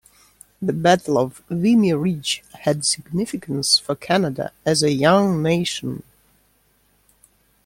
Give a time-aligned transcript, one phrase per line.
[0.63, 6.01] The Battle of Vimy Ridge had significance for Canada as a young nation.